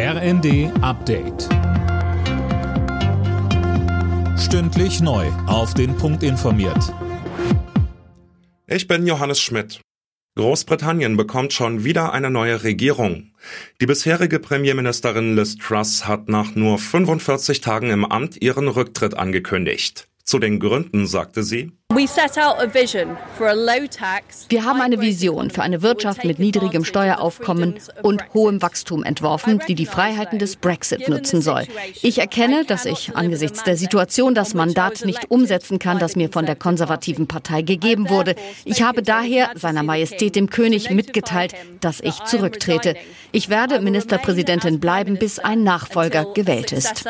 RND 0.00 0.70
Update. 0.80 1.48
Stündlich 4.38 5.00
neu. 5.00 5.26
Auf 5.48 5.74
den 5.74 5.96
Punkt 5.96 6.22
informiert. 6.22 6.94
Ich 8.68 8.86
bin 8.86 9.08
Johannes 9.08 9.40
Schmidt. 9.40 9.80
Großbritannien 10.36 11.16
bekommt 11.16 11.52
schon 11.52 11.82
wieder 11.82 12.12
eine 12.12 12.30
neue 12.30 12.62
Regierung. 12.62 13.32
Die 13.80 13.86
bisherige 13.86 14.38
Premierministerin 14.38 15.34
Liz 15.34 15.56
Truss 15.56 16.06
hat 16.06 16.28
nach 16.28 16.54
nur 16.54 16.78
45 16.78 17.60
Tagen 17.60 17.90
im 17.90 18.04
Amt 18.04 18.40
ihren 18.40 18.68
Rücktritt 18.68 19.14
angekündigt. 19.14 20.07
Zu 20.28 20.38
den 20.38 20.60
Gründen 20.60 21.06
sagte 21.06 21.42
sie, 21.42 21.72
wir 21.88 22.06
haben 24.64 24.80
eine 24.82 25.00
Vision 25.00 25.50
für 25.50 25.62
eine 25.62 25.80
Wirtschaft 25.80 26.22
mit 26.22 26.38
niedrigem 26.38 26.84
Steueraufkommen 26.84 27.76
und 28.02 28.22
hohem 28.34 28.60
Wachstum 28.60 29.04
entworfen, 29.04 29.62
die 29.66 29.74
die 29.74 29.86
Freiheiten 29.86 30.38
des 30.38 30.56
Brexit 30.56 31.08
nutzen 31.08 31.40
soll. 31.40 31.64
Ich 32.02 32.18
erkenne, 32.18 32.66
dass 32.66 32.84
ich 32.84 33.16
angesichts 33.16 33.64
der 33.64 33.78
Situation 33.78 34.34
das 34.34 34.52
Mandat 34.52 35.06
nicht 35.06 35.30
umsetzen 35.30 35.78
kann, 35.78 35.98
das 35.98 36.14
mir 36.14 36.28
von 36.28 36.44
der 36.44 36.56
konservativen 36.56 37.26
Partei 37.26 37.62
gegeben 37.62 38.10
wurde. 38.10 38.34
Ich 38.66 38.82
habe 38.82 39.02
daher 39.02 39.52
seiner 39.54 39.82
Majestät 39.82 40.36
dem 40.36 40.50
König 40.50 40.90
mitgeteilt, 40.90 41.54
dass 41.80 42.00
ich 42.00 42.22
zurücktrete. 42.24 42.96
Ich 43.32 43.48
werde 43.48 43.80
Ministerpräsidentin 43.80 44.78
bleiben, 44.78 45.18
bis 45.18 45.38
ein 45.38 45.62
Nachfolger 45.62 46.26
gewählt 46.34 46.72
ist. 46.72 47.08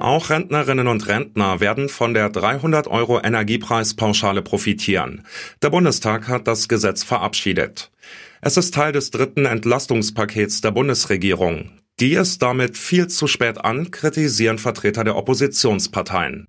Auch 0.00 0.30
Rentnerinnen 0.30 0.88
und 0.88 1.06
Rentner 1.08 1.60
werden 1.60 1.90
von 1.90 2.14
der 2.14 2.30
300 2.30 2.88
Euro 2.88 3.20
Energiepreispauschale 3.20 4.40
profitieren. 4.40 5.26
Der 5.60 5.68
Bundestag 5.68 6.26
hat 6.26 6.48
das 6.48 6.68
Gesetz 6.68 7.04
verabschiedet. 7.04 7.90
Es 8.40 8.56
ist 8.56 8.72
Teil 8.72 8.92
des 8.92 9.10
dritten 9.10 9.44
Entlastungspakets 9.44 10.62
der 10.62 10.70
Bundesregierung. 10.70 11.72
Die 12.00 12.14
ist 12.14 12.40
damit 12.40 12.78
viel 12.78 13.08
zu 13.08 13.26
spät 13.26 13.62
an, 13.62 13.90
kritisieren 13.90 14.56
Vertreter 14.56 15.04
der 15.04 15.16
Oppositionsparteien. 15.16 16.46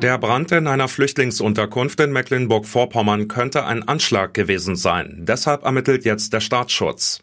Der 0.00 0.16
Brand 0.18 0.52
in 0.52 0.68
einer 0.68 0.86
Flüchtlingsunterkunft 0.86 1.98
in 1.98 2.12
Mecklenburg-Vorpommern 2.12 3.26
könnte 3.26 3.64
ein 3.64 3.88
Anschlag 3.88 4.34
gewesen 4.34 4.76
sein. 4.76 5.24
Deshalb 5.26 5.64
ermittelt 5.64 6.04
jetzt 6.04 6.32
der 6.32 6.40
Staatsschutz. 6.40 7.22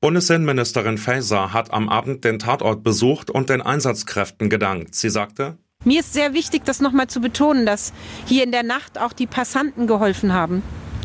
Bundesinnenministerin 0.00 0.98
Faeser 0.98 1.52
hat 1.52 1.72
am 1.72 1.88
Abend 1.88 2.24
den 2.24 2.38
Tatort 2.38 2.82
besucht 2.82 3.30
und 3.30 3.50
den 3.50 3.62
Einsatzkräften 3.62 4.48
gedankt. 4.48 4.94
Sie 4.94 5.10
sagte, 5.10 5.58
mir 5.84 6.00
ist 6.00 6.12
sehr 6.12 6.34
wichtig, 6.34 6.64
das 6.64 6.80
nochmal 6.80 7.06
zu 7.06 7.20
betonen, 7.20 7.64
dass 7.64 7.92
hier 8.26 8.42
in 8.42 8.50
der 8.50 8.64
Nacht 8.64 8.98
auch 8.98 9.12
die 9.12 9.28
Passanten 9.28 9.86
geholfen 9.86 10.32
haben. 10.32 10.62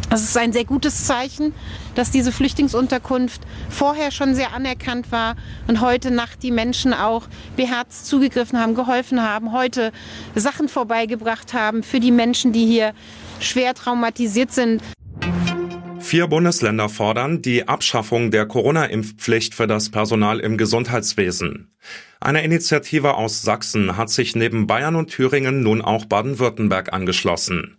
Das 0.10 0.22
ist 0.22 0.38
ein 0.38 0.54
sehr 0.54 0.66
gutes 0.66 1.06
Zeichen, 1.06 1.54
dass 1.96 2.12
diese 2.12 2.32
Flüchtlingsunterkunft 2.32 3.42
vorher 3.70 4.12
schon 4.12 4.36
sehr 4.36 4.54
anerkannt 4.54 5.12
war 5.12 5.36
und 5.68 5.82
heute 5.82 6.12
Nacht 6.12 6.44
die 6.44 6.52
Menschen 6.52 6.94
auch 6.94 7.28
beherzt 7.56 8.06
zugegriffen 8.06 8.60
haben, 8.60 8.76
geholfen 8.76 9.24
haben, 9.24 9.54
heute 9.54 9.92
Sachen 10.36 10.70
vorbeigebracht 10.70 11.54
haben 11.54 11.82
für 11.82 12.00
die 12.00 12.12
Menschen, 12.12 12.52
die 12.52 12.66
hier 12.66 12.94
schwer 13.40 13.74
traumatisiert 13.74 14.52
sind. 14.52 14.84
Vier 16.14 16.28
Bundesländer 16.28 16.90
fordern 16.90 17.42
die 17.42 17.68
Abschaffung 17.68 18.30
der 18.30 18.46
Corona-Impfpflicht 18.46 19.56
für 19.56 19.66
das 19.66 19.90
Personal 19.90 20.40
im 20.42 20.60
Gesundheitswesen. 20.60 21.72
Eine 22.20 22.44
Initiative 22.44 23.16
aus 23.16 23.42
Sachsen 23.42 23.98
hat 23.98 24.12
sich 24.12 24.36
neben 24.36 24.68
Bayern 24.68 24.96
und 24.96 25.08
Thüringen 25.08 25.64
nun 25.64 25.82
auch 25.82 26.06
Baden-Württemberg 26.06 26.94
angeschlossen. 26.94 27.78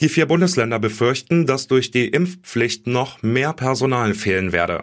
Die 0.00 0.08
vier 0.08 0.24
Bundesländer 0.24 0.78
befürchten, 0.78 1.44
dass 1.44 1.66
durch 1.66 1.90
die 1.90 2.08
Impfpflicht 2.08 2.86
noch 2.86 3.22
mehr 3.22 3.52
Personal 3.52 4.14
fehlen 4.14 4.52
werde. 4.52 4.82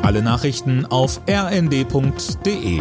Alle 0.00 0.22
Nachrichten 0.22 0.86
auf 0.86 1.20
rnd.de 1.28 2.80